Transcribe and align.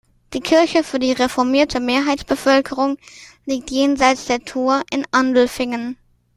Die 0.33 0.39
Kirche 0.39 0.83
für 0.83 0.97
die 0.97 1.11
reformierte 1.11 1.79
Mehrheitsbevölkerung 1.79 2.97
liegt 3.45 3.69
jenseits 3.69 4.25
der 4.25 4.43
Thur 4.43 4.81
in 4.89 5.05
Andelfingen. 5.11 5.95